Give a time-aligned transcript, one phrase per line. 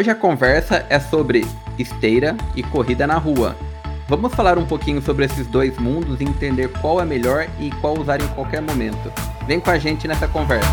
[0.00, 1.46] Hoje a conversa é sobre
[1.78, 3.54] esteira e corrida na rua.
[4.08, 7.98] Vamos falar um pouquinho sobre esses dois mundos e entender qual é melhor e qual
[8.00, 9.12] usar em qualquer momento.
[9.46, 10.66] Vem com a gente nessa conversa.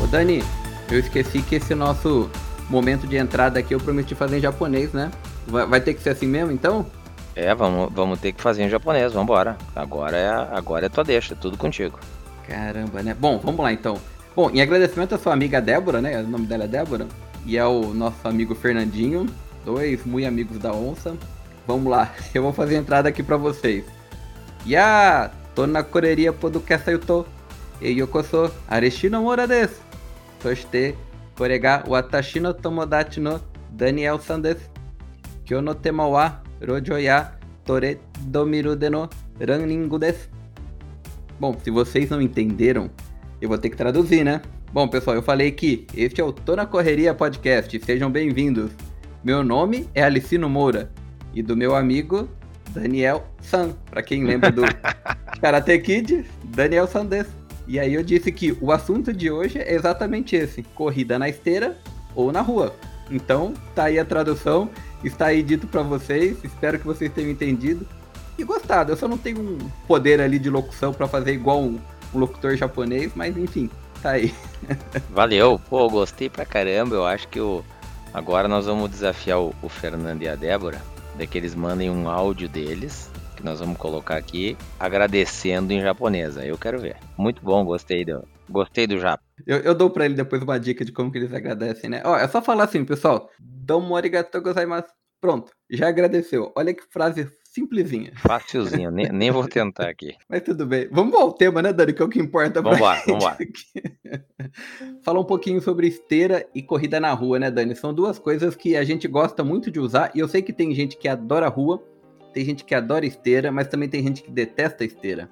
[0.00, 0.44] Ô Dani,
[0.88, 2.30] eu esqueci que esse nosso
[2.70, 5.10] momento de entrada aqui eu prometi fazer em japonês, né?
[5.44, 6.86] Vai, ter que ser assim mesmo, então?
[7.34, 9.58] É, vamos, vamos ter que fazer em japonês, vamos embora.
[9.74, 11.98] Agora é, agora é tua deixa, tudo contigo.
[12.48, 13.14] Caramba, né?
[13.14, 14.00] Bom, vamos lá então.
[14.34, 16.18] Bom, em agradecimento à sua amiga Débora, né?
[16.20, 17.06] O nome dela é Débora.
[17.44, 19.26] E ao nosso amigo Fernandinho,
[19.64, 21.16] dois muito amigos da onça.
[21.66, 23.84] Vamos lá, eu vou fazer a entrada aqui para vocês.
[24.66, 27.26] Ya, tô na correria podcast eu tô.
[27.80, 29.80] E yokoso, areshi no mora desu.
[30.42, 30.96] Soshite,
[31.36, 33.40] korega watashi no tomodachi no
[33.70, 34.68] Daniel san desu.
[35.44, 36.40] Kyo no tema wa
[37.64, 39.08] tore domiru de no.
[41.40, 42.90] Bom, se vocês não entenderam,
[43.40, 44.42] eu vou ter que traduzir, né?
[44.72, 47.80] Bom, pessoal, eu falei que este é o Tô na Correria Podcast.
[47.84, 48.72] Sejam bem-vindos.
[49.22, 50.90] Meu nome é Alicino Moura
[51.32, 52.28] e do meu amigo
[52.70, 53.70] Daniel San.
[53.88, 54.62] Para quem lembra do
[55.40, 57.26] Karate Kid, Daniel Sandes.
[57.68, 61.78] E aí eu disse que o assunto de hoje é exatamente esse: corrida na esteira
[62.16, 62.74] ou na rua.
[63.12, 64.68] Então, tá aí a tradução,
[65.04, 66.36] está aí dito para vocês.
[66.42, 67.86] Espero que vocês tenham entendido
[68.38, 68.92] e gostado.
[68.92, 71.78] Eu só não tenho um poder ali de locução para fazer igual um,
[72.14, 73.68] um, locutor japonês, mas enfim,
[74.00, 74.32] tá aí.
[75.10, 76.94] Valeu, pô, gostei pra caramba.
[76.94, 77.64] Eu acho que o...
[78.14, 80.80] agora nós vamos desafiar o, o Fernando e a Débora,
[81.16, 86.38] de que eles mandem um áudio deles, que nós vamos colocar aqui, agradecendo em japonês.
[86.38, 86.96] Aí eu quero ver.
[87.16, 89.22] Muito bom, gostei do, gostei do Jap.
[89.46, 92.02] Eu, eu dou pra ele depois uma dica de como que eles agradecem, né?
[92.04, 93.28] Ó, é só falar assim, pessoal.
[93.38, 94.88] Domo arigatou gozaimasu.
[95.20, 96.52] Pronto, já agradeceu.
[96.56, 97.28] Olha que frase
[97.58, 98.12] simplesinha.
[98.16, 100.14] Facilzinho, nem, nem vou tentar aqui.
[100.28, 100.88] Mas tudo bem.
[100.90, 101.92] Vamos ao tema, né, Dani?
[101.92, 103.36] Que é o que importa vamos pra lá, vamos lá.
[105.02, 107.74] Falar um pouquinho sobre esteira e corrida na rua, né, Dani?
[107.74, 110.10] São duas coisas que a gente gosta muito de usar.
[110.14, 111.82] E eu sei que tem gente que adora rua,
[112.32, 115.28] tem gente que adora esteira, mas também tem gente que detesta esteira.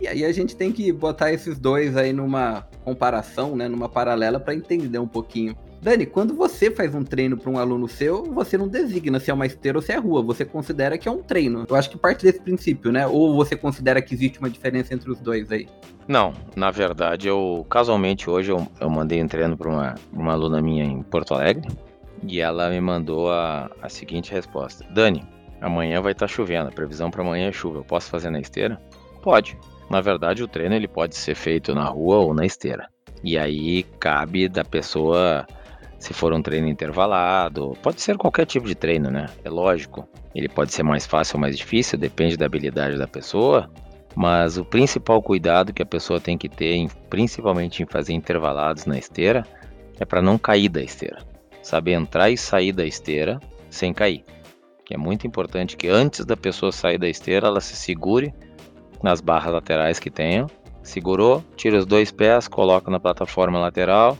[0.00, 4.40] E aí a gente tem que botar esses dois aí numa comparação, né, numa paralela
[4.40, 8.56] para entender um pouquinho Dani, quando você faz um treino para um aluno seu, você
[8.56, 11.20] não designa se é uma esteira ou se é rua, você considera que é um
[11.20, 11.66] treino.
[11.68, 13.04] Eu acho que parte desse princípio, né?
[13.04, 15.66] Ou você considera que existe uma diferença entre os dois aí?
[16.06, 20.62] Não, na verdade, eu casualmente hoje eu, eu mandei um treino para uma, uma aluna
[20.62, 21.68] minha em Porto Alegre
[22.22, 25.24] e ela me mandou a, a seguinte resposta: Dani,
[25.60, 28.38] amanhã vai estar tá chovendo, a previsão para amanhã é chuva, eu posso fazer na
[28.38, 28.80] esteira?
[29.20, 29.58] Pode.
[29.90, 32.88] Na verdade, o treino ele pode ser feito na rua ou na esteira.
[33.24, 35.44] E aí cabe da pessoa
[36.02, 39.26] se for um treino intervalado, pode ser qualquer tipo de treino, né?
[39.44, 40.08] É lógico.
[40.34, 43.70] Ele pode ser mais fácil ou mais difícil, depende da habilidade da pessoa.
[44.12, 48.98] Mas o principal cuidado que a pessoa tem que ter, principalmente em fazer intervalados na
[48.98, 49.46] esteira,
[50.00, 51.18] é para não cair da esteira.
[51.62, 53.38] Saber entrar e sair da esteira
[53.70, 54.24] sem cair.
[54.84, 58.34] Que é muito importante que antes da pessoa sair da esteira, ela se segure
[59.04, 60.48] nas barras laterais que tenham.
[60.82, 64.18] Segurou, tira os dois pés, coloca na plataforma lateral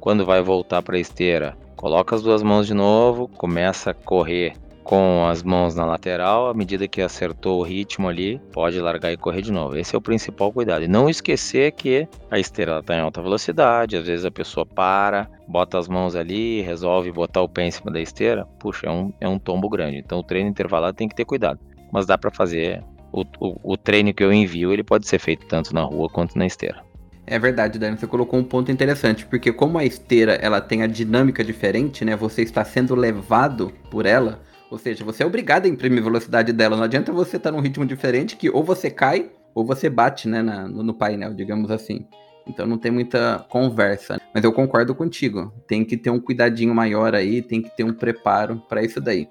[0.00, 4.54] quando vai voltar para a esteira, coloca as duas mãos de novo, começa a correr
[4.88, 9.18] com as mãos na lateral, à medida que acertou o ritmo ali, pode largar e
[9.18, 9.76] correr de novo.
[9.76, 10.82] Esse é o principal cuidado.
[10.82, 15.28] E não esquecer que a esteira está em alta velocidade, às vezes a pessoa para,
[15.46, 19.12] bota as mãos ali, resolve botar o pé em cima da esteira, puxa, é um,
[19.20, 19.98] é um tombo grande.
[19.98, 21.60] Então o treino intervalado tem que ter cuidado.
[21.92, 22.82] Mas dá para fazer
[23.12, 26.38] o, o, o treino que eu envio, ele pode ser feito tanto na rua quanto
[26.38, 26.87] na esteira.
[27.30, 30.86] É verdade, Dani, você colocou um ponto interessante, porque como a esteira ela tem a
[30.86, 32.16] dinâmica diferente, né?
[32.16, 34.40] Você está sendo levado por ela,
[34.70, 36.74] ou seja, você é obrigado a imprimir a velocidade dela.
[36.74, 40.40] Não adianta você estar num ritmo diferente que ou você cai ou você bate, né,
[40.40, 42.06] na, no, no painel, digamos assim.
[42.46, 44.18] Então não tem muita conversa.
[44.34, 45.52] Mas eu concordo contigo.
[45.66, 49.28] Tem que ter um cuidadinho maior aí, tem que ter um preparo para isso daí.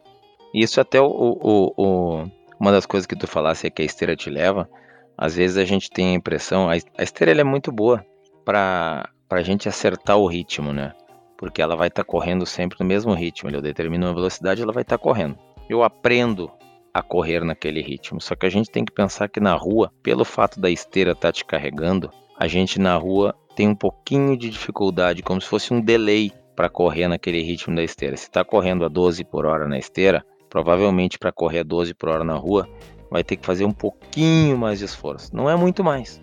[0.54, 2.26] Isso até o, o, o,
[2.60, 4.70] uma das coisas que tu falasse é que a esteira te leva
[5.18, 8.06] às vezes a gente tem a impressão, a, esteira é muito boa
[8.46, 10.94] para a gente acertar o ritmo, né?
[11.38, 13.50] Porque ela vai estar tá correndo sempre no mesmo ritmo.
[13.50, 15.38] Eu determino uma velocidade, ela vai estar tá correndo.
[15.68, 16.52] Eu aprendo
[16.94, 18.22] a correr naquele ritmo.
[18.22, 21.30] Só que a gente tem que pensar que na rua, pelo fato da esteira estar
[21.30, 25.74] tá te carregando, a gente na rua tem um pouquinho de dificuldade, como se fosse
[25.74, 28.18] um delay para correr naquele ritmo da esteira.
[28.18, 32.10] Se está correndo a 12 por hora na esteira, provavelmente para correr a 12 por
[32.10, 32.68] hora na rua,
[33.10, 35.36] vai ter que fazer um pouquinho mais de esforço.
[35.36, 36.22] Não é muito mais,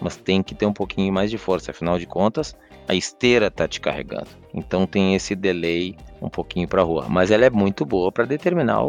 [0.00, 2.56] mas tem que ter um pouquinho mais de força, afinal de contas,
[2.86, 4.28] a esteira está te carregando.
[4.52, 8.24] Então tem esse delay um pouquinho para a rua, mas ela é muito boa para
[8.24, 8.82] determinar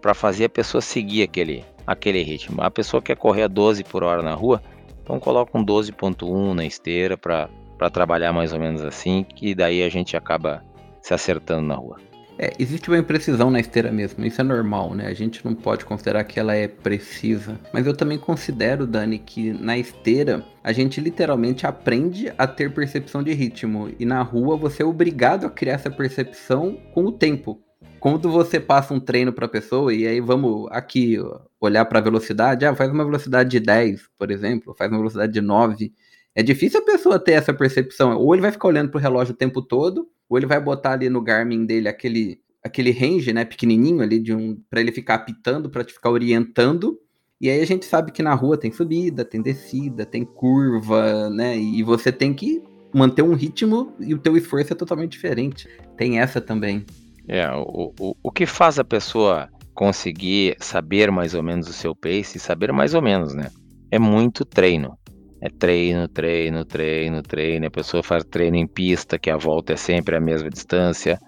[0.00, 2.62] para fazer a pessoa seguir aquele aquele ritmo.
[2.62, 4.62] A pessoa quer correr a 12 por hora na rua,
[5.02, 7.48] Então coloca um 12.1 na esteira para
[7.90, 10.62] trabalhar mais ou menos assim, que daí a gente acaba
[11.00, 12.07] se acertando na rua.
[12.38, 15.08] É, existe uma imprecisão na esteira mesmo, isso é normal, né?
[15.08, 17.58] A gente não pode considerar que ela é precisa.
[17.72, 23.24] Mas eu também considero, Dani, que na esteira a gente literalmente aprende a ter percepção
[23.24, 23.90] de ritmo.
[23.98, 27.60] E na rua você é obrigado a criar essa percepção com o tempo.
[27.98, 31.16] Quando você passa um treino para a pessoa, e aí vamos aqui
[31.60, 35.32] olhar para a velocidade, ah, faz uma velocidade de 10, por exemplo, faz uma velocidade
[35.32, 35.92] de 9.
[36.38, 38.16] É difícil a pessoa ter essa percepção.
[38.16, 40.92] Ou ele vai ficar olhando para o relógio o tempo todo, ou ele vai botar
[40.92, 45.16] ali no Garmin dele aquele aquele range, né, pequenininho ali de um para ele ficar
[45.16, 46.96] apitando, para te ficar orientando.
[47.40, 51.58] E aí a gente sabe que na rua tem subida, tem descida, tem curva, né?
[51.58, 52.62] E você tem que
[52.94, 55.68] manter um ritmo e o teu esforço é totalmente diferente.
[55.96, 56.86] Tem essa também.
[57.26, 61.96] É, o, o, o que faz a pessoa conseguir saber mais ou menos o seu
[61.96, 63.50] pace, saber mais ou menos, né?
[63.90, 64.96] É muito treino.
[65.40, 67.66] É treino, treino, treino, treino.
[67.66, 71.18] A pessoa faz treino em pista, que a volta é sempre a mesma distância.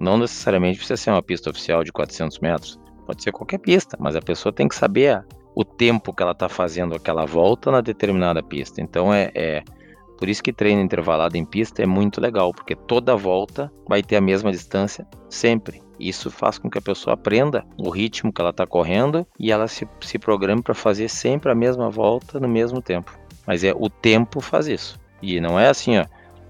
[0.00, 2.80] Não necessariamente precisa ser uma pista oficial de 400 metros.
[3.06, 5.24] Pode ser qualquer pista, mas a pessoa tem que saber
[5.54, 8.80] o tempo que ela está fazendo aquela volta na determinada pista.
[8.80, 9.62] Então é, é,
[10.18, 14.16] por isso que treino intervalado em pista é muito legal, porque toda volta vai ter
[14.16, 15.82] a mesma distância sempre.
[15.98, 19.68] Isso faz com que a pessoa aprenda o ritmo que ela está correndo e ela
[19.68, 23.16] se, se programe para fazer sempre a mesma volta no mesmo tempo.
[23.46, 24.98] Mas é o tempo faz isso.
[25.20, 26.06] E não é assim, ó.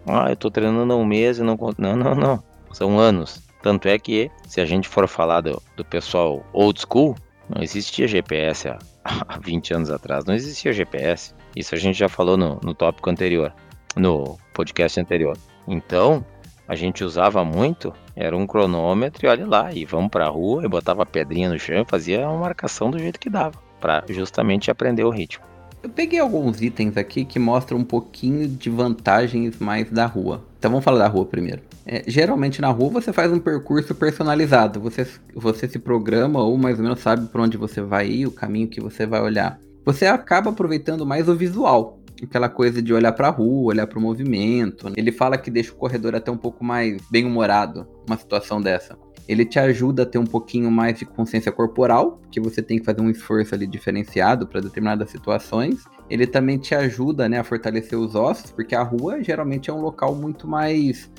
[0.06, 1.56] Ah, eu tô treinando há um mês e não.
[1.78, 2.42] Não, não, não.
[2.72, 3.42] São anos.
[3.62, 7.14] Tanto é que, se a gente for falar do, do pessoal old school,
[7.48, 10.24] não existia GPS há, há 20 anos atrás.
[10.24, 11.34] Não existia GPS.
[11.54, 13.54] Isso a gente já falou no, no tópico anterior,
[13.94, 15.36] no podcast anterior.
[15.68, 16.24] Então,
[16.66, 20.64] a gente usava muito, era um cronômetro e olha lá, e vamos para a rua
[20.64, 25.04] e botava pedrinha no chão, fazia uma marcação do jeito que dava, para justamente aprender
[25.04, 25.44] o ritmo.
[25.82, 30.44] Eu peguei alguns itens aqui que mostram um pouquinho de vantagens mais da rua.
[30.56, 31.60] Então vamos falar da rua primeiro.
[31.84, 34.80] É, geralmente na rua você faz um percurso personalizado.
[34.80, 38.30] Você, você se programa ou mais ou menos sabe para onde você vai ir, o
[38.30, 39.58] caminho que você vai olhar.
[39.84, 41.98] Você acaba aproveitando mais o visual.
[42.22, 44.92] Aquela coisa de olhar para a rua, olhar para o movimento.
[44.96, 48.96] Ele fala que deixa o corredor até um pouco mais bem-humorado, uma situação dessa.
[49.28, 52.84] Ele te ajuda a ter um pouquinho mais de consciência corporal, que você tem que
[52.84, 55.84] fazer um esforço ali diferenciado para determinadas situações.
[56.10, 59.80] Ele também te ajuda, né, a fortalecer os ossos, porque a rua geralmente é um
[59.80, 61.10] local muito mais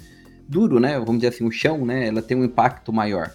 [0.48, 1.00] duro, né?
[1.00, 2.08] Vamos dizer assim, o chão, né?
[2.08, 3.32] Ela tem um impacto maior.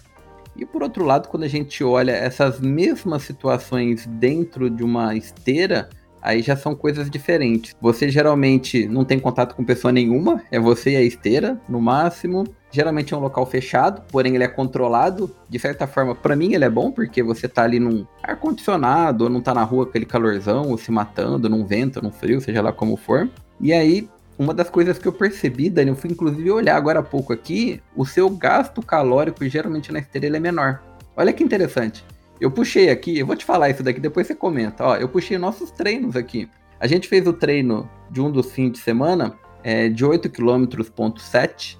[0.55, 5.89] E por outro lado, quando a gente olha essas mesmas situações dentro de uma esteira,
[6.21, 7.75] aí já são coisas diferentes.
[7.81, 12.43] Você geralmente não tem contato com pessoa nenhuma, é você e a esteira, no máximo.
[12.71, 15.33] Geralmente é um local fechado, porém ele é controlado.
[15.49, 19.29] De certa forma, para mim ele é bom, porque você tá ali num ar-condicionado, ou
[19.29, 22.71] não tá na rua aquele calorzão, ou se matando, num vento, num frio, seja lá
[22.71, 23.27] como for.
[23.59, 24.07] E aí,
[24.37, 27.81] uma das coisas que eu percebi, Dani, eu fui inclusive olhar agora há pouco aqui,
[27.95, 30.81] o seu gasto calórico geralmente na esteira é menor.
[31.17, 32.05] Olha que interessante.
[32.39, 34.85] Eu puxei aqui, eu vou te falar isso daqui, depois você comenta.
[34.85, 36.49] Ó, eu puxei nossos treinos aqui.
[36.79, 40.65] A gente fez o treino de um dos fins de semana é, de 8 km,
[40.95, 41.77] ponto 7,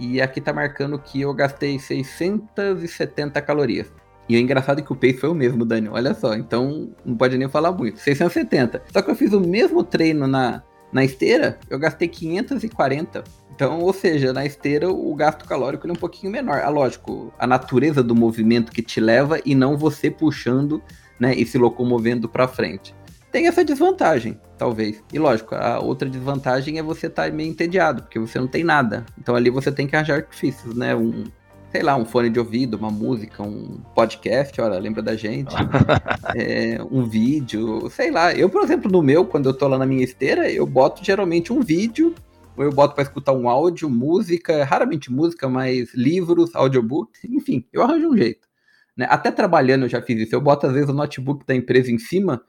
[0.00, 3.92] e aqui tá marcando que eu gastei 670 calorias.
[4.28, 5.88] E o engraçado é que o pace foi o mesmo, Dani.
[5.88, 8.00] Olha só, então não pode nem falar muito.
[8.00, 8.82] 670.
[8.92, 13.24] Só que eu fiz o mesmo treino na, na esteira, eu gastei 540.
[13.54, 16.62] Então, ou seja, na esteira o gasto calórico é um pouquinho menor.
[16.64, 20.82] Ah, lógico, a natureza do movimento que te leva e não você puxando
[21.18, 22.94] né, e se locomovendo para frente
[23.30, 25.02] tem essa desvantagem, talvez.
[25.12, 28.64] E lógico, a outra desvantagem é você estar tá meio entediado, porque você não tem
[28.64, 29.06] nada.
[29.18, 30.94] Então ali você tem que arranjar artifícios, né?
[30.94, 31.24] Um,
[31.70, 35.54] sei lá, um fone de ouvido, uma música, um podcast, olha, lembra da gente.
[36.34, 38.34] é, um vídeo, sei lá.
[38.34, 41.52] Eu, por exemplo, no meu, quando eu tô lá na minha esteira, eu boto geralmente
[41.52, 42.14] um vídeo,
[42.56, 47.82] ou eu boto para escutar um áudio, música, raramente música, mas livros, audiobook, enfim, eu
[47.82, 48.48] arranjo um jeito.
[48.96, 49.06] Né?
[49.08, 50.34] Até trabalhando eu já fiz isso.
[50.34, 52.42] Eu boto às vezes o notebook da empresa em cima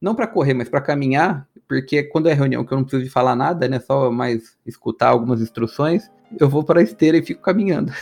[0.00, 3.10] não para correr, mas para caminhar, porque quando é reunião que eu não preciso de
[3.10, 7.42] falar nada, né, só mais escutar algumas instruções, eu vou para a esteira e fico
[7.42, 7.92] caminhando.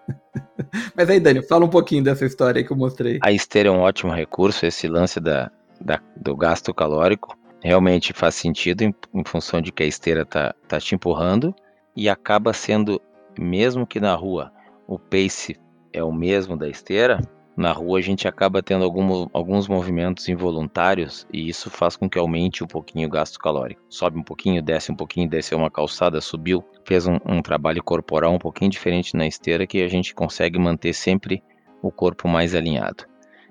[0.94, 3.18] mas aí, Dani, fala um pouquinho dessa história que eu mostrei.
[3.22, 5.50] A esteira é um ótimo recurso, esse lance da,
[5.80, 10.54] da do gasto calórico realmente faz sentido em, em função de que a esteira tá,
[10.68, 11.54] tá te empurrando
[11.96, 13.00] e acaba sendo,
[13.38, 14.52] mesmo que na rua
[14.86, 15.58] o pace
[15.92, 17.20] é o mesmo da esteira,
[17.56, 22.18] na rua a gente acaba tendo algum, alguns movimentos involuntários e isso faz com que
[22.18, 23.82] aumente um pouquinho o gasto calórico.
[23.88, 28.34] Sobe um pouquinho, desce um pouquinho, desceu uma calçada, subiu, fez um, um trabalho corporal
[28.34, 31.42] um pouquinho diferente na esteira que a gente consegue manter sempre
[31.80, 33.04] o corpo mais alinhado.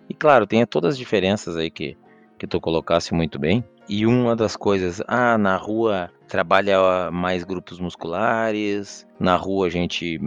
[0.09, 1.97] E claro, tem todas as diferenças aí que,
[2.37, 3.63] que tu colocasse muito bem.
[3.87, 10.19] e uma das coisas, ah, na rua trabalha mais grupos musculares, na rua a gente,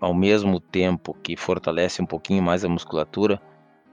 [0.00, 3.40] ao mesmo tempo que fortalece um pouquinho mais a musculatura,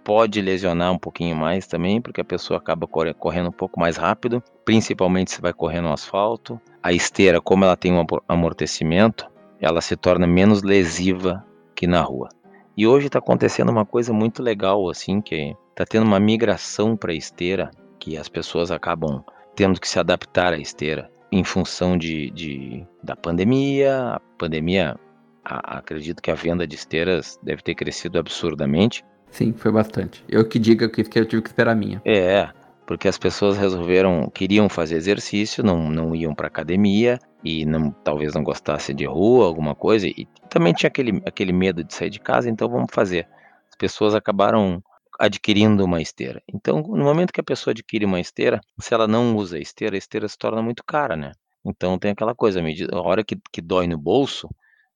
[0.04, 4.42] pode lesionar um pouquinho mais também, porque a pessoa acaba correndo um pouco mais rápido,
[4.64, 6.62] principalmente se vai correr no asfalto.
[6.82, 9.28] A esteira, como ela tem um amortecimento,
[9.60, 11.44] ela se torna menos lesiva
[11.74, 12.30] que na rua.
[12.78, 17.12] E hoje está acontecendo uma coisa muito legal, assim, que está tendo uma migração para
[17.12, 19.24] a esteira, que as pessoas acabam
[19.56, 24.16] tendo que se adaptar à esteira em função de, de da pandemia.
[24.16, 24.98] A pandemia,
[25.46, 29.06] a, acredito que a venda de esteiras deve ter crescido absurdamente.
[29.30, 30.24] Sim, foi bastante.
[30.28, 32.02] Eu que diga que eu tive que esperar a minha.
[32.04, 32.50] É,
[32.86, 38.34] porque as pessoas resolveram, queriam fazer exercício, não, não iam para academia e não, talvez
[38.34, 42.20] não gostassem de rua, alguma coisa, e também tinha aquele, aquele medo de sair de
[42.20, 43.28] casa, então vamos fazer.
[43.70, 44.82] As pessoas acabaram
[45.20, 46.42] adquirindo uma esteira.
[46.54, 49.96] Então, no momento que a pessoa adquire uma esteira, se ela não usa a esteira,
[49.96, 51.32] a esteira se torna muito cara, né?
[51.66, 54.48] Então tem aquela coisa, a hora que, que dói no bolso,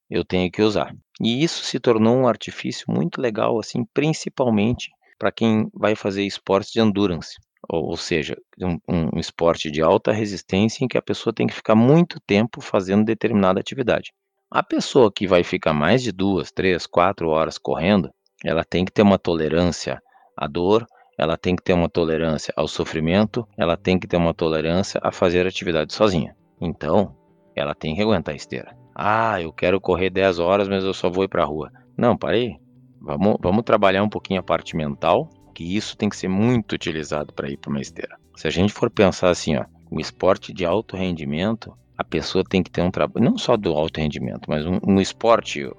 [0.09, 0.93] eu tenho que usar.
[1.21, 6.71] E isso se tornou um artifício muito legal, assim, principalmente para quem vai fazer esportes
[6.71, 7.35] de endurance,
[7.67, 11.53] ou, ou seja, um, um, esporte de alta resistência em que a pessoa tem que
[11.53, 14.11] ficar muito tempo fazendo determinada atividade.
[14.49, 18.09] A pessoa que vai ficar mais de duas, três, quatro horas correndo,
[18.43, 20.01] ela tem que ter uma tolerância
[20.35, 20.87] à dor,
[21.17, 25.11] ela tem que ter uma tolerância ao sofrimento, ela tem que ter uma tolerância a
[25.11, 26.33] fazer atividade sozinha.
[26.61, 27.15] Então,
[27.59, 28.75] ela tem que aguentar a esteira.
[28.95, 31.71] Ah, eu quero correr 10 horas, mas eu só vou ir para a rua.
[31.97, 32.57] Não, parei.
[33.01, 37.33] Vamos, vamos trabalhar um pouquinho a parte mental, que isso tem que ser muito utilizado
[37.33, 38.17] para ir para uma esteira.
[38.35, 42.61] Se a gente for pensar assim, ó, o esporte de alto rendimento, a pessoa tem
[42.61, 45.69] que ter um trabalho, não só do alto rendimento, mas um, um esporte,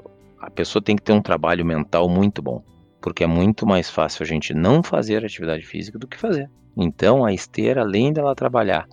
[0.40, 2.62] a pessoa tem que ter um trabalho mental muito bom
[3.00, 6.50] porque é muito mais fácil a gente não fazer atividade física do que fazer.
[6.76, 8.86] Então, a esteira, além dela trabalhar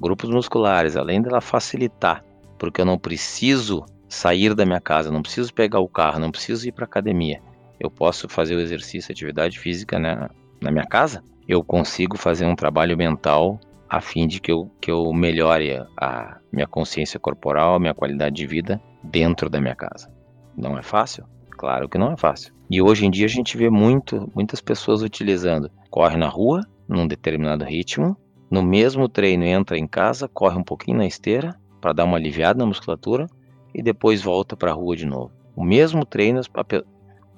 [0.00, 2.24] grupos musculares, além dela facilitar,
[2.58, 6.66] porque eu não preciso sair da minha casa, não preciso pegar o carro, não preciso
[6.66, 7.40] ir para academia.
[7.78, 10.28] Eu posso fazer o exercício, atividade física né,
[10.60, 11.22] na minha casa.
[11.46, 16.38] Eu consigo fazer um trabalho mental a fim de que eu, que eu melhore a
[16.52, 20.12] minha consciência corporal, a minha qualidade de vida dentro da minha casa.
[20.56, 21.24] Não é fácil?
[21.50, 22.52] Claro que não é fácil.
[22.70, 25.70] E hoje em dia a gente vê muito, muitas pessoas utilizando.
[25.90, 28.16] Corre na rua, num determinado ritmo,
[28.50, 32.58] no mesmo treino entra em casa, corre um pouquinho na esteira para dar uma aliviada
[32.58, 33.26] na musculatura
[33.74, 35.32] e depois volta para a rua de novo.
[35.54, 36.40] O mesmo treino,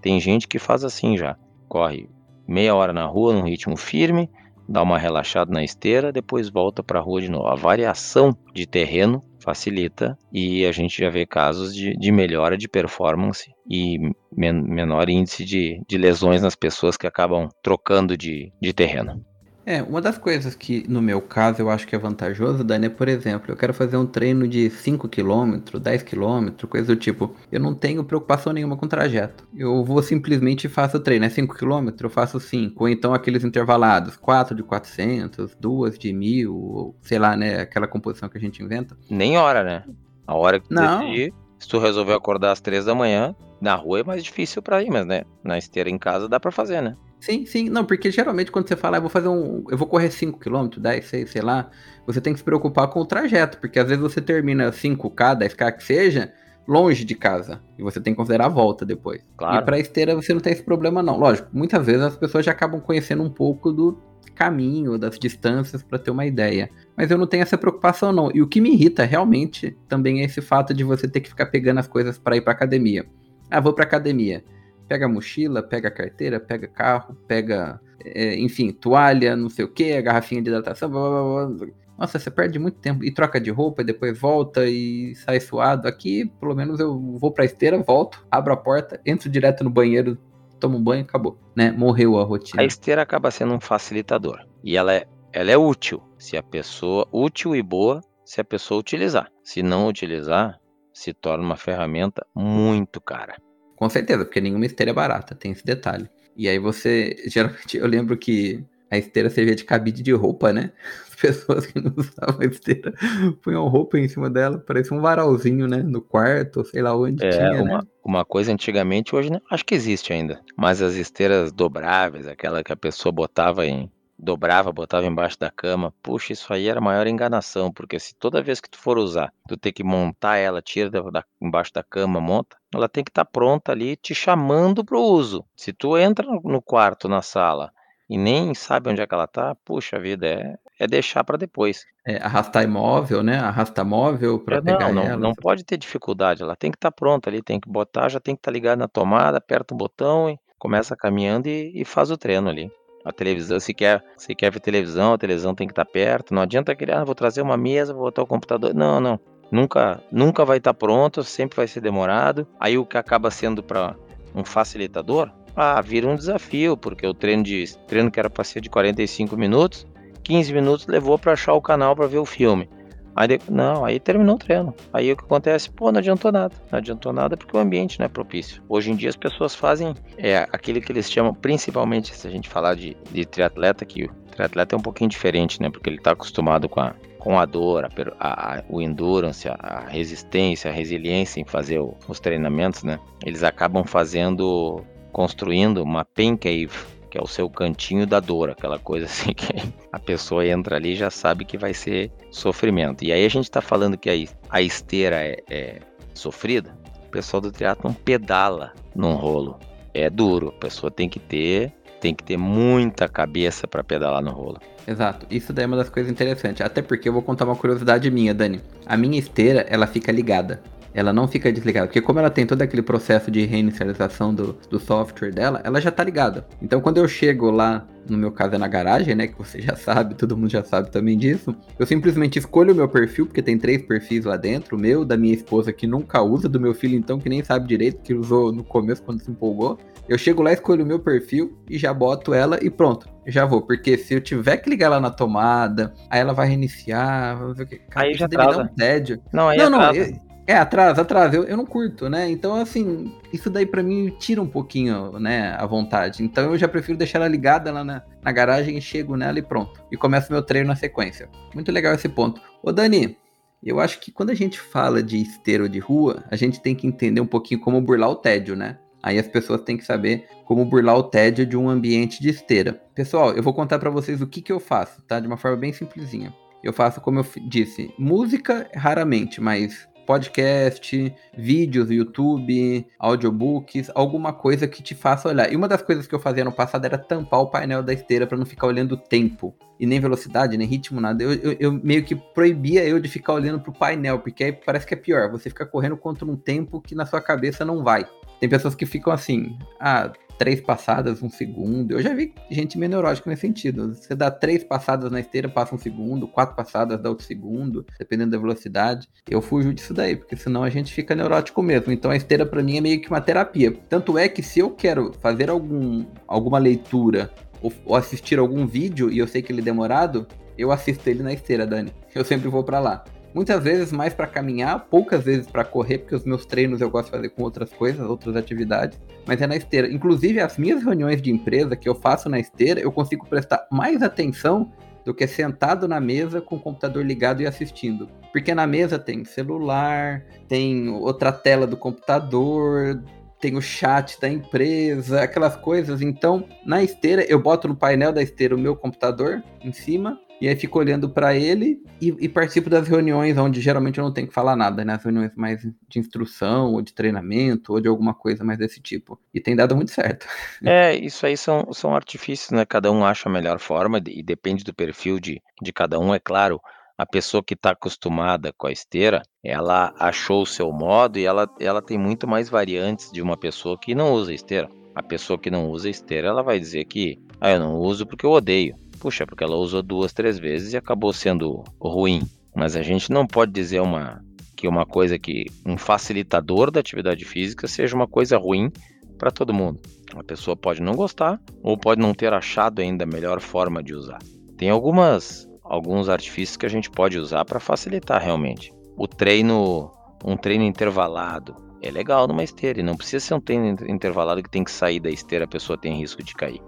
[0.01, 1.37] tem gente que faz assim já.
[1.69, 2.09] Corre
[2.47, 4.29] meia hora na rua num ritmo firme,
[4.69, 7.47] dá uma relaxada na esteira, depois volta para a rua de novo.
[7.47, 12.69] A variação de terreno facilita e a gente já vê casos de, de melhora de
[12.69, 13.99] performance e
[14.31, 19.25] men menor índice de, de lesões nas pessoas que acabam trocando de, de terreno.
[19.65, 22.89] É, uma das coisas que no meu caso eu acho que é vantajoso, Dani, é,
[22.89, 27.35] por exemplo, eu quero fazer um treino de 5 km, 10 km, coisa do tipo.
[27.53, 29.47] Eu não tenho preocupação nenhuma com o trajeto.
[29.55, 31.25] Eu vou simplesmente faço o treino.
[31.25, 32.83] É 5 km, eu faço 5.
[32.83, 38.29] Ou então aqueles intervalados, 4 de 400, 2 de 1000, sei lá, né, aquela composição
[38.29, 38.97] que a gente inventa.
[39.09, 39.85] Nem hora, né?
[40.27, 41.01] A hora que tu não.
[41.01, 44.83] decidir, se tu resolver acordar às 3 da manhã, na rua é mais difícil para
[44.83, 46.97] ir, mas né, na esteira em casa dá para fazer, né?
[47.21, 47.69] Sim, sim.
[47.69, 49.63] Não, porque geralmente quando você fala, ah, eu vou fazer um.
[49.69, 51.71] Eu vou correr 5km, 10, 6, sei lá,
[52.07, 55.73] você tem que se preocupar com o trajeto, porque às vezes você termina 5K, 10K
[55.73, 56.33] que seja,
[56.67, 57.61] longe de casa.
[57.79, 59.23] E você tem que considerar a volta depois.
[59.37, 59.59] Claro.
[59.59, 61.19] E pra esteira você não tem esse problema, não.
[61.19, 63.99] Lógico, muitas vezes as pessoas já acabam conhecendo um pouco do
[64.35, 66.71] caminho, das distâncias, para ter uma ideia.
[66.97, 68.31] Mas eu não tenho essa preocupação, não.
[68.33, 71.47] E o que me irrita realmente também é esse fato de você ter que ficar
[71.47, 73.05] pegando as coisas para ir pra academia.
[73.51, 74.43] Ah, vou pra academia
[74.91, 80.01] pega mochila, pega carteira, pega carro, pega, é, enfim, toalha, não sei o que, a
[80.01, 81.69] garrafinha de hidratação, blá, blá, blá.
[81.97, 85.87] Nossa, você perde muito tempo e troca de roupa e depois volta e sai suado.
[85.87, 90.19] Aqui, pelo menos eu vou pra esteira, volto, abro a porta, entro direto no banheiro,
[90.59, 91.71] tomo um banho, acabou, né?
[91.71, 92.61] Morreu a rotina.
[92.61, 97.07] A esteira acaba sendo um facilitador e ela é, ela é útil se a pessoa
[97.13, 99.31] útil e boa se a pessoa utilizar.
[99.45, 100.59] Se não utilizar,
[100.93, 103.37] se torna uma ferramenta muito cara.
[103.81, 106.07] Com certeza, porque nenhuma esteira é barata, tem esse detalhe.
[106.37, 110.71] E aí você, geralmente, eu lembro que a esteira servia de cabide de roupa, né?
[111.09, 112.93] As pessoas que não usavam a esteira
[113.41, 115.79] punham roupa em cima dela, parecia um varalzinho, né?
[115.79, 117.81] No quarto, sei lá onde é, tinha, uma, né?
[118.05, 119.41] uma coisa antigamente, hoje né?
[119.51, 124.73] acho que existe ainda, mas as esteiras dobráveis, aquela que a pessoa botava em, dobrava,
[124.73, 125.93] botava embaixo da cama.
[126.03, 129.33] Puxa, isso aí era a maior enganação, porque se toda vez que tu for usar,
[129.49, 133.11] tu tem que montar ela, tira da, da, embaixo da cama, monta, ela tem que
[133.11, 135.45] estar tá pronta ali te chamando pro uso.
[135.57, 137.73] Se tu entra no quarto, na sala,
[138.09, 141.87] e nem sabe onde é que ela tá, puxa vida, é, é deixar para depois.
[142.05, 143.39] É, arrastar imóvel, né?
[143.39, 145.17] Arrasta móvel para É, pegar não, não, ela.
[145.17, 148.35] não pode ter dificuldade, ela tem que estar pronta ali, tem que botar, já tem
[148.35, 152.17] que estar ligada na tomada, aperta um botão e começa caminhando e, e faz o
[152.19, 152.71] treino ali.
[153.05, 156.35] A televisão, se quer, se quer ver televisão, a televisão tem que estar perto.
[156.35, 158.75] Não adianta querer, ah, vou trazer uma mesa, vou botar o computador.
[158.75, 159.19] Não, não.
[159.51, 162.47] Nunca, nunca vai estar pronto, sempre vai ser demorado.
[162.59, 163.97] Aí o que acaba sendo para
[164.35, 168.61] um facilitador, ah, vira um desafio, porque o treino de treino que era para ser
[168.61, 169.87] de 45 minutos,
[170.23, 172.69] 15 minutos levou para achar o canal para ver o filme.
[173.15, 174.75] Aí, não, aí terminou o treino.
[174.93, 175.71] Aí o que acontece?
[175.71, 176.55] Pô, não adiantou nada.
[176.71, 178.63] Não adiantou nada porque o ambiente não é propício.
[178.69, 182.49] Hoje em dia as pessoas fazem é, aquele que eles chamam, principalmente se a gente
[182.49, 185.71] falar de, de triatleta, que o triatleta é um pouquinho diferente, né?
[185.71, 187.89] Porque ele está acostumado com a, com a dor,
[188.19, 192.99] a, a, o endurance, a, a, resistência, a resiliência em fazer o, os treinamentos, né?
[193.25, 196.71] Eles acabam fazendo, construindo uma pain cave
[197.11, 199.53] que é o seu cantinho da dor, aquela coisa assim que
[199.93, 203.05] a pessoa entra ali e já sabe que vai ser sofrimento.
[203.05, 205.81] E aí a gente está falando que a, esteira é, é
[206.15, 206.75] sofrida,
[207.07, 209.59] o pessoal do triatlon pedala num rolo.
[209.93, 214.31] É duro, a pessoa tem que ter tem que ter muita cabeça para pedalar no
[214.31, 214.59] rolo.
[214.87, 216.63] Exato, isso daí é uma das coisas interessantes.
[216.63, 218.63] Até porque eu vou contar uma curiosidade minha, Dani.
[218.87, 220.63] A minha esteira, ela fica ligada
[220.95, 221.87] ela não fica desligada.
[221.87, 225.91] Porque como ela tem todo aquele processo de reinicialização do, do software dela, ela já
[225.91, 226.47] tá ligada.
[226.61, 229.27] Então quando eu chego lá, no meu caso é na garagem, né?
[229.27, 231.55] Que você já sabe, todo mundo já sabe também disso.
[231.79, 234.77] Eu simplesmente escolho o meu perfil, porque tem três perfis lá dentro.
[234.77, 237.69] O meu, da minha esposa que nunca usa, do meu filho então que nem sabe
[237.69, 239.79] direito, que usou no começo quando se empolgou.
[240.09, 243.09] Eu chego lá, escolho o meu perfil e já boto ela e pronto.
[243.27, 247.39] Já vou, porque se eu tiver que ligar ela na tomada, aí ela vai reiniciar,
[247.39, 247.79] vai ver o que.
[247.79, 248.63] Cara, aí já atrasa.
[248.63, 249.23] Um tédio.
[249.33, 250.13] Não, aí não, não, eu,
[250.51, 251.37] é, atrasa, atrasa.
[251.37, 252.29] Eu, eu não curto, né?
[252.29, 256.25] Então, assim, isso daí para mim tira um pouquinho, né, a vontade.
[256.25, 259.81] Então eu já prefiro deixar ela ligada lá na, na garagem chego nela e pronto.
[259.93, 261.29] E começo meu treino na sequência.
[261.55, 262.41] Muito legal esse ponto.
[262.63, 263.17] Ô, Dani,
[263.63, 266.87] eu acho que quando a gente fala de esteiro de rua, a gente tem que
[266.87, 268.79] entender um pouquinho como burlar o tédio, né?
[269.03, 272.73] Aí as pessoas têm que saber como burlar o tédio de um ambiente de esteira.
[272.95, 275.21] Pessoal, eu vou contar para vocês o que, que eu faço, tá?
[275.21, 276.35] De uma forma bem simplesinha.
[276.63, 284.67] Eu faço, como eu disse, música raramente, mas podcast, vídeos no YouTube, audiobooks, alguma coisa
[284.67, 285.53] que te faça olhar.
[285.53, 288.27] E uma das coisas que eu fazia no passado era tampar o painel da esteira
[288.27, 289.55] para não ficar olhando o tempo.
[289.79, 291.23] E nem velocidade, nem ritmo, nada.
[291.23, 294.85] Eu, eu, eu, meio que proibia eu de ficar olhando pro painel, porque aí parece
[294.85, 295.31] que é pior.
[295.31, 298.05] Você fica correndo contra um tempo que na sua cabeça não vai.
[298.41, 301.93] Tem pessoas que ficam assim, ah, três passadas, um segundo.
[301.93, 303.95] Eu já vi gente meio neurótica nesse sentido.
[303.95, 308.31] Você dá três passadas na esteira, passa um segundo, quatro passadas dá outro segundo, dependendo
[308.31, 309.07] da velocidade.
[309.29, 311.93] Eu fujo disso daí, porque senão a gente fica neurótico mesmo.
[311.93, 313.71] Então a esteira para mim é meio que uma terapia.
[313.87, 319.13] Tanto é que se eu quero fazer algum, alguma leitura ou, ou assistir algum vídeo
[319.13, 320.27] e eu sei que ele é demorado,
[320.57, 321.93] eu assisto ele na esteira, Dani.
[322.15, 323.05] Eu sempre vou para lá.
[323.33, 327.07] Muitas vezes mais para caminhar, poucas vezes para correr, porque os meus treinos eu gosto
[327.07, 329.89] de fazer com outras coisas, outras atividades, mas é na esteira.
[329.91, 334.03] Inclusive, as minhas reuniões de empresa que eu faço na esteira, eu consigo prestar mais
[334.03, 334.73] atenção
[335.05, 338.09] do que sentado na mesa com o computador ligado e assistindo.
[338.33, 343.03] Porque na mesa tem celular, tem outra tela do computador,
[343.41, 346.03] tem o chat da empresa, aquelas coisas.
[346.03, 350.49] Então, na esteira, eu boto no painel da esteira o meu computador em cima e
[350.49, 354.27] aí fico olhando para ele e, e, participo das reuniões onde geralmente eu não tenho
[354.27, 354.95] que falar nada, né?
[354.95, 359.21] As reuniões mais de instrução, ou de treinamento, ou de alguma coisa mais desse tipo.
[359.35, 360.27] E tem dado muito certo.
[360.63, 362.65] É, isso aí são, são artifícios, né?
[362.65, 366.19] Cada um acha a melhor forma e depende do perfil de, de cada um, é
[366.19, 366.61] claro.
[366.97, 371.49] A pessoa que está acostumada com a esteira, ela achou o seu modo e ela,
[371.59, 374.69] ela tem muito mais variantes de uma pessoa que não usa esteira.
[374.95, 378.27] A pessoa que não usa esteira, ela vai dizer que, ah, eu não uso porque
[378.27, 378.77] eu odeio.
[379.01, 382.23] Puxa, porque ela usou duas, três vezes e acabou sendo ruim.
[382.55, 384.23] Mas a gente não pode dizer uma,
[384.57, 388.71] que uma coisa que um facilitador da atividade física seja uma coisa ruim
[389.19, 389.81] para todo mundo.
[390.15, 393.95] A pessoa pode não gostar ou pode não ter achado ainda a melhor forma de
[393.95, 394.19] usar.
[394.57, 398.75] Tem algumas alguns artifícios que a gente pode usar para facilitar realmente.
[398.97, 399.93] O treino,
[400.25, 404.51] um treino intervalado é legal numa esteira, e não precisa ser um treino intervalado que
[404.51, 406.61] tem que sair da esteira, a pessoa tem risco de cair.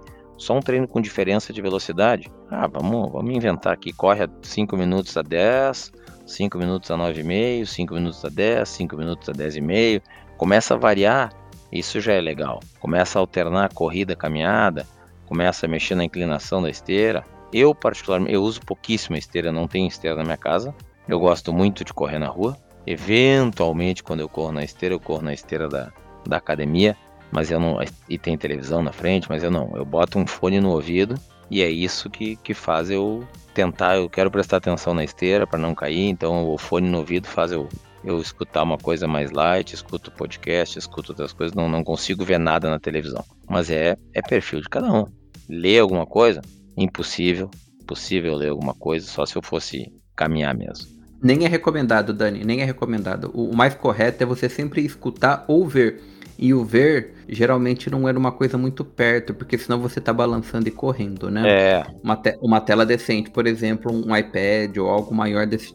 [0.42, 2.28] Só um treino com diferença de velocidade.
[2.50, 3.92] Ah, vamos, vamos inventar aqui.
[3.92, 5.92] Corre a 5 minutos a 10,
[6.26, 10.02] 5 minutos a 9,5, 5 minutos a 10, 5 minutos a 10,5.
[10.36, 11.32] Começa a variar,
[11.70, 12.58] isso já é legal.
[12.80, 14.84] Começa a alternar corrida, caminhada,
[15.26, 17.24] começa a mexer na inclinação da esteira.
[17.52, 20.74] Eu, particularmente, eu uso pouquíssima esteira, não tenho esteira na minha casa.
[21.06, 22.56] Eu gosto muito de correr na rua.
[22.84, 25.92] Eventualmente, quando eu corro na esteira, eu corro na esteira da,
[26.26, 26.96] da academia
[27.32, 27.78] mas eu não.
[28.08, 29.72] E tem televisão na frente, mas eu não.
[29.74, 31.14] Eu boto um fone no ouvido
[31.50, 35.58] E é isso que, que faz eu tentar, eu quero prestar atenção na esteira para
[35.58, 37.68] não cair, então o fone no ouvido faz eu
[38.04, 42.38] eu escutar uma coisa mais light, escuto podcast, escuto outras coisas, não, não consigo ver
[42.38, 43.24] nada na televisão.
[43.48, 45.06] Mas é, é perfil de cada um.
[45.48, 46.42] Ler alguma coisa?
[46.76, 47.48] Impossível.
[47.86, 50.88] Possível ler alguma coisa, só se eu fosse caminhar mesmo.
[51.22, 53.30] Nem é recomendado, Dani, nem é recomendado.
[53.32, 56.02] O mais correto é você sempre escutar ou ver.
[56.36, 60.68] E o ver geralmente não era uma coisa muito perto, porque senão você tá balançando
[60.68, 61.48] e correndo, né?
[61.48, 61.86] É.
[62.02, 65.72] Uma, te uma tela decente, por exemplo, um iPad ou algo maior desse,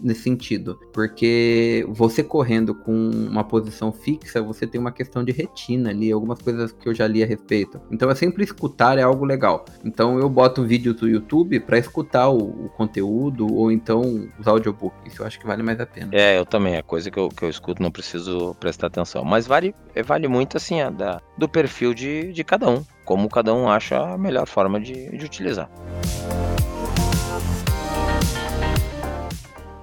[0.00, 0.78] nesse sentido.
[0.92, 6.40] Porque você correndo com uma posição fixa, você tem uma questão de retina ali, algumas
[6.40, 7.80] coisas que eu já li a respeito.
[7.90, 9.64] Então é sempre escutar é algo legal.
[9.84, 15.12] Então eu boto vídeos do YouTube para escutar o, o, conteúdo ou então os audiobooks.
[15.12, 16.08] Isso eu acho que vale mais a pena.
[16.12, 16.76] É, eu também.
[16.76, 19.24] A coisa que eu, que eu escuto não preciso prestar atenção.
[19.24, 23.68] Mas vale, vale muito assim da, do perfil de, de cada um, como cada um
[23.68, 25.70] acha a melhor forma de, de utilizar.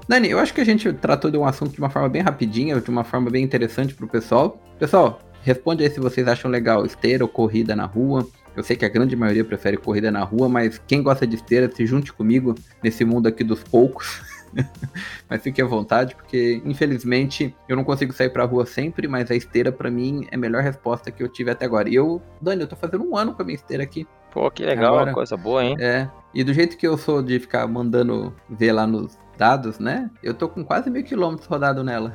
[0.07, 2.79] Dani, eu acho que a gente tratou de um assunto de uma forma bem rapidinha,
[2.79, 4.57] de uma forma bem interessante para o pessoal.
[4.79, 8.25] Pessoal, responde aí se vocês acham legal esteira ou corrida na rua.
[8.55, 11.69] Eu sei que a grande maioria prefere corrida na rua, mas quem gosta de esteira,
[11.69, 14.21] se junte comigo nesse mundo aqui dos poucos.
[15.29, 19.35] mas fique à vontade, porque infelizmente eu não consigo sair pra rua sempre, mas a
[19.35, 21.89] esteira para mim é a melhor resposta que eu tive até agora.
[21.89, 24.07] E eu, Dani, eu tô fazendo um ano com a minha esteira aqui.
[24.31, 25.75] Pô, que legal, agora, coisa boa, hein?
[25.79, 26.09] É.
[26.33, 30.09] E do jeito que eu sou de ficar mandando ver lá nos dados, né?
[30.21, 32.13] Eu tô com quase mil quilômetros rodado nela.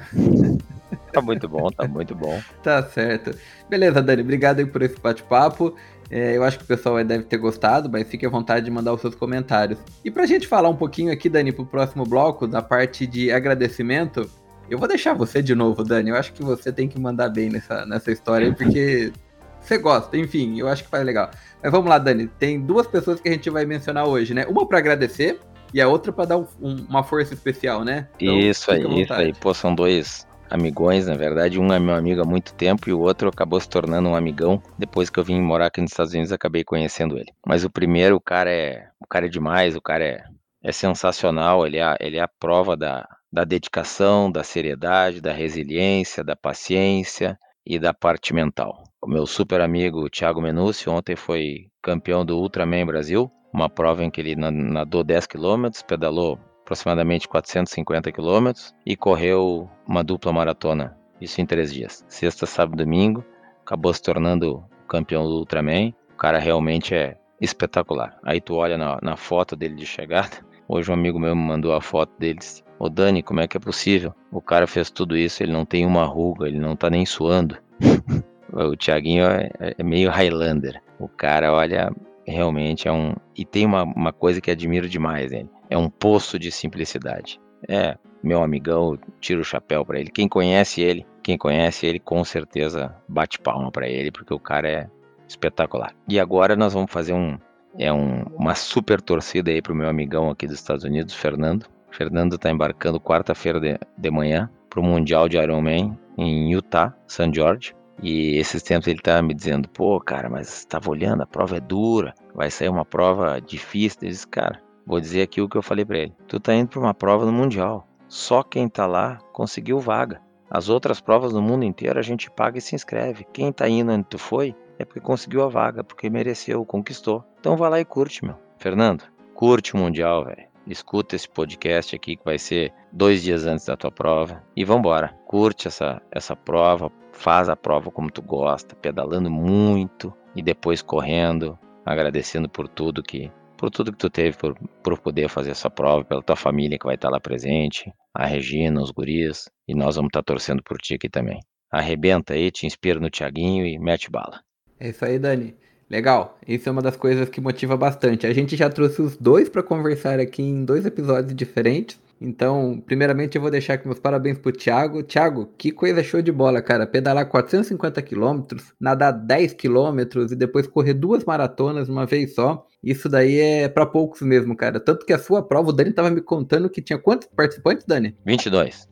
[1.12, 2.40] Tá muito bom, tá muito bom.
[2.62, 3.36] tá certo.
[3.68, 5.74] Beleza, Dani, obrigado aí por esse bate-papo.
[6.12, 8.92] É, eu acho que o pessoal deve ter gostado, mas fique à vontade de mandar
[8.92, 9.78] os seus comentários.
[10.04, 14.30] E pra gente falar um pouquinho aqui, Dani, pro próximo bloco, da parte de agradecimento,
[14.68, 16.10] eu vou deixar você de novo, Dani.
[16.10, 19.10] Eu acho que você tem que mandar bem nessa, nessa história aí, porque
[19.58, 21.30] você gosta, enfim, eu acho que faz legal.
[21.62, 22.28] Mas vamos lá, Dani.
[22.38, 24.44] Tem duas pessoas que a gente vai mencionar hoje, né?
[24.46, 25.40] Uma para agradecer
[25.72, 28.06] e a outra para dar um, um, uma força especial, né?
[28.20, 29.32] Então, isso aí, isso aí.
[29.32, 31.58] Pô, são dois amigões, na verdade.
[31.58, 34.62] Um é meu amigo há muito tempo e o outro acabou se tornando um amigão.
[34.78, 37.32] Depois que eu vim morar aqui nos Estados Unidos, acabei conhecendo ele.
[37.46, 40.22] Mas o primeiro, o cara é, o cara é demais, o cara é,
[40.62, 41.66] é sensacional.
[41.66, 47.38] Ele é, ele é a prova da, da dedicação, da seriedade, da resiliência, da paciência
[47.64, 48.84] e da parte mental.
[49.00, 54.10] O meu super amigo Thiago Menucci ontem foi campeão do Ultraman Brasil, uma prova em
[54.10, 61.40] que ele nadou 10 km, pedalou aproximadamente 450 quilômetros e correu uma dupla maratona, isso
[61.40, 62.04] em três dias.
[62.08, 63.24] Sexta, sábado e domingo,
[63.64, 65.92] acabou se tornando campeão do Ultraman.
[66.12, 68.16] O cara realmente é espetacular.
[68.22, 70.30] Aí tu olha na, na foto dele de chegada,
[70.68, 72.64] hoje um amigo meu me mandou a foto deles.
[72.78, 74.14] Ô Dani, como é que é possível?
[74.30, 77.56] O cara fez tudo isso, ele não tem uma ruga, ele não tá nem suando.
[78.52, 80.80] o Thiaguinho é, é meio Highlander.
[80.98, 81.92] O cara, olha,
[82.26, 83.14] realmente é um.
[83.36, 87.40] E tem uma, uma coisa que admiro demais nele é um poço de simplicidade.
[87.66, 90.10] É, meu amigão, tiro o chapéu para ele.
[90.10, 94.68] Quem conhece ele, quem conhece ele, com certeza bate palma para ele, porque o cara
[94.68, 94.90] é
[95.26, 95.94] espetacular.
[96.06, 97.38] E agora nós vamos fazer um,
[97.78, 101.66] é um, uma super torcida aí pro meu amigão aqui dos Estados Unidos, Fernando.
[101.90, 107.30] Fernando está embarcando quarta-feira de, de manhã para o Mundial de Ironman em Utah, St.
[107.34, 107.74] George.
[108.02, 111.60] E esses tempos ele tá me dizendo, pô, cara, mas estava olhando, a prova é
[111.60, 114.00] dura, vai sair uma prova difícil.
[114.02, 116.14] Eu disse, cara, Vou dizer aqui o que eu falei para ele.
[116.26, 117.86] Tu tá indo para uma prova no mundial.
[118.08, 120.20] Só quem tá lá conseguiu vaga.
[120.50, 123.26] As outras provas no mundo inteiro a gente paga e se inscreve.
[123.32, 127.24] Quem tá indo onde tu foi é porque conseguiu a vaga, porque mereceu, conquistou.
[127.40, 128.36] Então vai lá e curte, meu.
[128.58, 130.52] Fernando, curte o mundial, velho.
[130.66, 134.42] Escuta esse podcast aqui que vai ser dois dias antes da tua prova.
[134.54, 135.14] E vambora.
[135.26, 141.58] Curte essa, essa prova, faz a prova como tu gosta, pedalando muito e depois correndo,
[141.84, 146.04] agradecendo por tudo que por tudo que tu teve, por, por poder fazer essa prova,
[146.04, 150.08] pela tua família que vai estar lá presente, a Regina, os guris, e nós vamos
[150.08, 151.38] estar torcendo por ti aqui também.
[151.70, 154.40] Arrebenta aí, te inspira no Tiaguinho e mete bala.
[154.80, 155.54] É isso aí, Dani.
[155.88, 158.26] Legal, isso é uma das coisas que motiva bastante.
[158.26, 162.00] A gente já trouxe os dois para conversar aqui em dois episódios diferentes.
[162.20, 165.04] Então, primeiramente eu vou deixar aqui meus parabéns pro Thiago.
[165.04, 166.84] Thiago, que coisa show de bola, cara.
[166.84, 172.66] Pedalar 450 quilômetros, nadar 10 quilômetros e depois correr duas maratonas uma vez só.
[172.82, 174.80] Isso daí é para poucos mesmo, cara.
[174.80, 178.16] Tanto que a sua prova, o Dani tava me contando que tinha quantos participantes, Dani?
[178.26, 178.88] 22.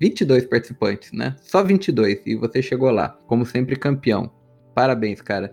[0.00, 1.34] 22 participantes, né?
[1.40, 4.30] Só 22 e você chegou lá, como sempre campeão.
[4.74, 5.52] Parabéns, cara.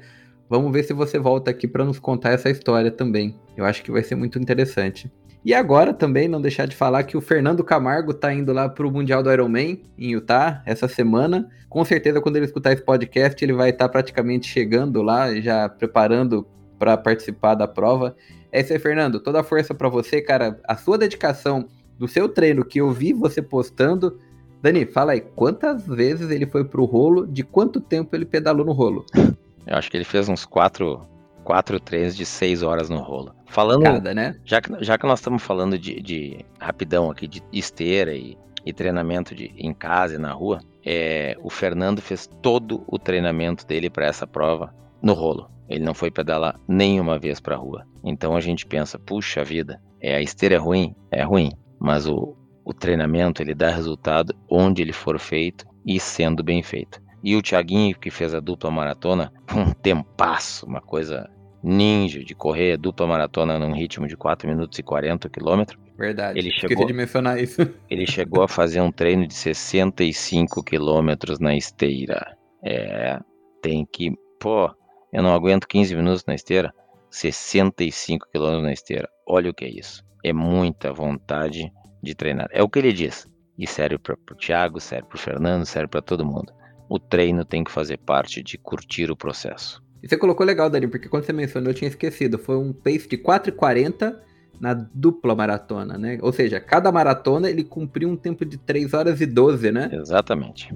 [0.50, 3.40] Vamos ver se você volta aqui para nos contar essa história também.
[3.56, 5.10] Eu acho que vai ser muito interessante.
[5.46, 8.92] E agora também não deixar de falar que o Fernando Camargo tá indo lá pro
[8.92, 11.50] Mundial do Ironman em Utah essa semana.
[11.70, 15.70] Com certeza quando ele escutar esse podcast ele vai estar tá praticamente chegando lá, já
[15.70, 16.46] preparando
[16.82, 18.16] para participar da prova.
[18.52, 19.20] É isso aí, Fernando.
[19.20, 20.60] Toda a força para você, cara.
[20.68, 24.20] A sua dedicação do seu treino que eu vi você postando.
[24.64, 27.28] Dani, fala aí, quantas vezes ele foi pro rolo?
[27.28, 29.06] De quanto tempo ele pedalou no rolo?
[29.16, 31.06] Eu acho que ele fez uns quatro,
[31.44, 33.36] quatro treinos de seis horas no rolo.
[33.46, 34.36] Falando, Cada, né?
[34.44, 38.74] já que, já que nós estamos falando de, de rapidão aqui, de esteira e, e
[38.74, 43.88] treinamento de, em casa e na rua, é, o Fernando fez todo o treinamento dele
[43.88, 45.48] para essa prova no rolo.
[45.72, 47.86] Ele não foi pedalar nenhuma vez para a rua.
[48.04, 50.94] Então a gente pensa, puxa vida, é, a esteira é ruim?
[51.12, 56.44] É ruim, mas o, o treinamento ele dá resultado onde ele for feito e sendo
[56.44, 57.02] bem feito.
[57.24, 61.30] E o Thiaguinho, que fez a dupla maratona, um tempasso, uma coisa
[61.64, 65.80] ninja de correr dupla maratona num ritmo de 4 minutos e 40 quilômetros.
[65.96, 66.40] Verdade.
[66.40, 67.62] Ele chegou- de mencionar isso.
[67.88, 72.36] Ele chegou a fazer um treino de 65 quilômetros na esteira.
[72.66, 73.20] É,
[73.62, 74.12] tem que.
[74.40, 74.72] Pô,
[75.12, 76.74] eu não aguento 15 minutos na esteira.
[77.10, 79.10] 65 quilômetros na esteira.
[79.28, 80.04] Olha o que é isso.
[80.24, 81.72] É muita vontade
[82.02, 82.48] de treinar.
[82.52, 83.28] É o que ele diz.
[83.58, 86.54] E serve para o Thiago, serve para o Fernando, serve para todo mundo.
[86.90, 89.84] O treino tem que fazer parte de curtir o processo.
[90.02, 92.40] E você colocou legal, Dani, porque quando você mencionou eu tinha esquecido.
[92.40, 94.16] Foi um pace de 4,40
[94.60, 96.18] na dupla maratona, né?
[96.22, 99.90] Ou seja, cada maratona ele cumpriu um tempo de 3 horas e 12, né?
[99.92, 100.74] Exatamente.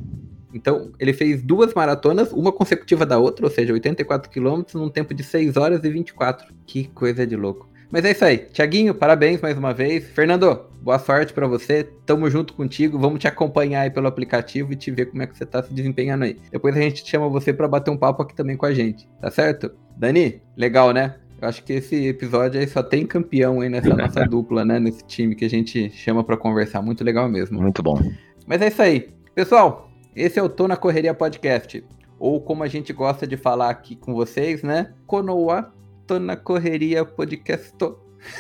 [0.55, 5.13] Então, ele fez duas maratonas, uma consecutiva da outra, ou seja, 84 quilômetros num tempo
[5.13, 6.47] de 6 horas e 24.
[6.65, 7.69] Que coisa de louco.
[7.91, 8.37] Mas é isso aí.
[8.37, 10.07] Tiaguinho, parabéns mais uma vez.
[10.07, 11.83] Fernando, boa sorte pra você.
[12.05, 12.97] Tamo junto contigo.
[12.97, 15.73] Vamos te acompanhar aí pelo aplicativo e te ver como é que você tá se
[15.73, 16.37] desempenhando aí.
[16.49, 19.29] Depois a gente chama você pra bater um papo aqui também com a gente, tá
[19.29, 19.71] certo?
[19.97, 21.15] Dani, legal, né?
[21.41, 24.79] Eu acho que esse episódio aí só tem campeão aí nessa nossa dupla, né?
[24.79, 26.81] Nesse time que a gente chama pra conversar.
[26.81, 27.61] Muito legal mesmo.
[27.61, 28.01] Muito bom.
[28.47, 29.09] Mas é isso aí.
[29.35, 29.84] Pessoal,
[30.15, 31.83] esse é o Tô na Correria Podcast.
[32.17, 34.93] Ou como a gente gosta de falar aqui com vocês, né?
[35.05, 35.73] Konoa
[36.07, 37.73] Tô na Correria Podcast.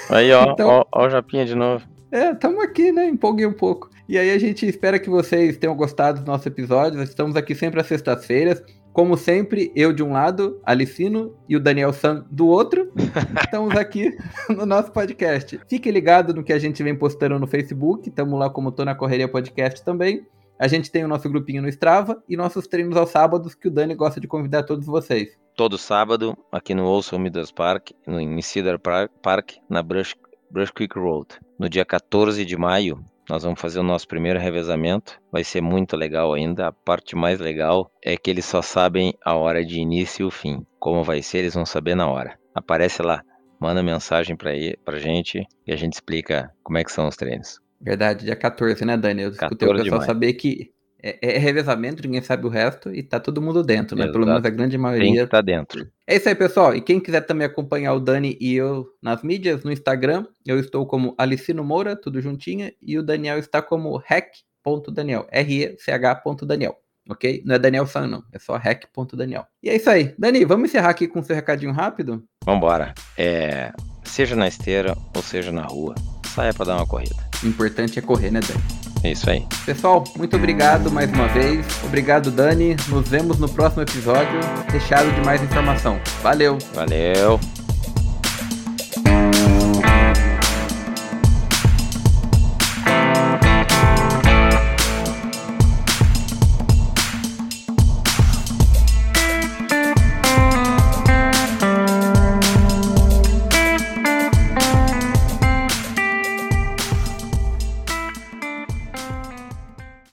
[0.09, 1.85] Aí, ó, Então- ó, ó o Japinha de novo.
[2.11, 3.07] É, estamos aqui, né?
[3.07, 3.89] Empolguei um pouco.
[4.07, 7.01] E aí a gente espera que vocês tenham gostado dos nossos episódios.
[7.09, 8.63] Estamos aqui sempre às sextas-feiras.
[8.93, 12.93] Como sempre, eu de um lado, Alicino e o Daniel San do outro.
[13.43, 14.15] Estamos aqui
[14.49, 15.59] no nosso podcast.
[15.67, 18.07] Fique ligado no que a gente vem postando no Facebook.
[18.07, 20.25] Estamos lá como Tô na Correria Podcast também.
[20.57, 23.71] A gente tem o nosso grupinho no Strava e nossos treinos aos sábados que o
[23.71, 25.37] Dani gosta de convidar todos vocês.
[25.55, 30.15] Todo sábado, aqui no Olson Midas Park, no, em Cedar Par- Park, na Brush,
[30.49, 31.27] Brush Creek Road.
[31.59, 35.19] No dia 14 de maio, nós vamos fazer o nosso primeiro revezamento.
[35.31, 36.67] Vai ser muito legal ainda.
[36.67, 40.31] A parte mais legal é que eles só sabem a hora de início e o
[40.31, 40.65] fim.
[40.79, 42.37] Como vai ser, eles vão saber na hora.
[42.53, 43.21] Aparece lá,
[43.59, 47.59] manda mensagem aí, pra gente e a gente explica como é que são os treinos.
[47.79, 49.23] Verdade, dia 14, né, Dani?
[49.23, 50.71] Eu escutei o 14 de pessoal saber que
[51.05, 54.07] é, é revezamento, ninguém sabe o resto e tá todo mundo dentro, né?
[54.07, 55.23] Pelo menos a grande maioria.
[55.23, 55.87] estar dentro.
[56.07, 56.75] É isso aí, pessoal.
[56.75, 60.83] E quem quiser também acompanhar o Dani e eu nas mídias, no Instagram, eu estou
[60.87, 66.75] como Alicino Moura, tudo juntinho, e o Daniel está como hack.daniel, R-E-C-H.daniel.
[67.07, 67.43] Ok?
[67.45, 68.23] Não é Daniel San, não.
[68.33, 69.45] É só hack.daniel.
[69.61, 70.15] E é isso aí.
[70.17, 72.23] Dani, vamos encerrar aqui com o seu recadinho rápido?
[72.43, 72.95] Vambora.
[73.15, 73.71] É,
[74.03, 75.93] seja na esteira ou seja na rua,
[76.33, 77.24] saia pra dar uma corrida.
[77.43, 78.63] O importante é correr, né, Dani?
[79.03, 79.45] É isso aí.
[79.65, 81.65] Pessoal, muito obrigado mais uma vez.
[81.83, 82.75] Obrigado, Dani.
[82.87, 84.39] Nos vemos no próximo episódio,
[84.71, 85.99] recheado de mais informação.
[86.23, 86.57] Valeu!
[86.73, 87.39] Valeu.